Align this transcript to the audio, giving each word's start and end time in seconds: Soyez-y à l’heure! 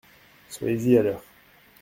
Soyez-y 0.49 0.97
à 0.97 1.03
l’heure! 1.03 1.23